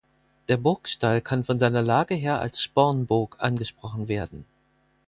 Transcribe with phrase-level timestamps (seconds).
[0.47, 4.45] Der Burgstall kann von seiner Lage her als Spornburg angesprochen werden.